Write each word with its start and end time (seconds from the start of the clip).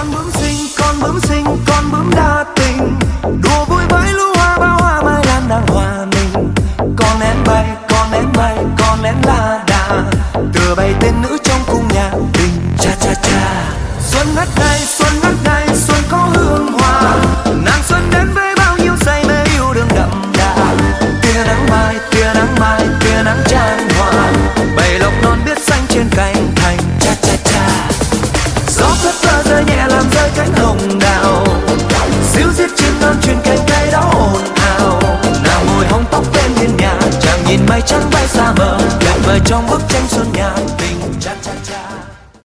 con 0.00 0.12
bướm 0.12 0.30
xinh, 0.32 0.66
con 0.78 1.00
bướm 1.00 1.20
xinh, 1.20 1.44
con 1.66 1.90
bướm 1.92 2.10
đa 2.16 2.44
tình. 2.56 2.98
Đùa 3.42 3.64
vui 3.64 3.82
với 3.88 4.12
lũ 4.12 4.24
hoa, 4.36 4.58
bao 4.58 4.78
hoa 4.78 5.02
mai 5.02 5.24
lan 5.26 5.42
đang 5.48 5.66
hòa 5.66 6.06
mình. 6.10 6.54
Con 6.78 7.20
én 7.20 7.36
bay, 7.46 7.66
con 7.88 8.12
én 8.12 8.32
bay, 8.36 8.56
con 8.78 9.02
én 9.02 9.14
la 9.26 9.64
đà. 9.66 10.02
Tựa 10.52 10.74
bay 10.76 10.94
tên 11.00 11.22
nữ 11.22 11.38
trong 11.44 11.60
cung 11.66 11.88
nhà 11.94 12.10
tình 12.32 12.50
xuân 14.00 14.26
ngắt 14.34 14.48
đây 14.56 14.78
xuân 14.80 15.12
ngắt 15.22 15.34
đây 15.44 15.76
xuân 15.76 15.98
có 16.10 16.28
hương 16.34 16.72
hoa. 16.72 17.16
Nàng 17.44 17.82
xuân 17.88 18.10
đến 18.12 18.30
với 18.34 18.54
bao 18.56 18.76
nhiêu 18.78 18.96
say 19.00 19.24
mê 19.28 19.44
yêu 19.44 19.72
đương 19.74 19.88
đậm 19.94 20.32
đà. 20.38 20.74
Tia 21.22 21.44
nắng 21.46 21.66
mai, 21.70 21.94
tia 22.10 22.32
nắng 22.34 22.54
mai, 22.60 22.86
tia 23.00 23.22
nắng 23.24 23.42
tràn 23.46 23.89
gian 33.10 33.22
truyền 33.22 33.36
cái 33.44 33.58
cây 33.68 33.90
đó 33.92 34.10
ồn 34.14 34.42
ào. 34.54 35.00
Nào 35.44 35.62
ngồi 35.66 35.86
hóng 35.86 36.04
tóc 36.10 36.24
ven 36.34 36.52
hiên 36.56 36.76
nhà, 36.76 36.94
chàng 37.22 37.44
nhìn 37.46 37.60
mây 37.68 37.80
trắng 37.86 38.10
bay 38.12 38.26
xa 38.26 38.52
mờ 38.58 38.78
tuyệt 39.00 39.14
vời 39.26 39.40
trong 39.44 39.66
bức 39.70 39.80
tranh 39.88 40.02
xuân 40.08 40.26
nhạt 40.32 40.60
tình 40.78 41.19